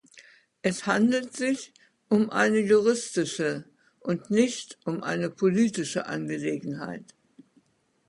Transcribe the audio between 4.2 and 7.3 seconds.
nicht um eine politische Angelegenheit.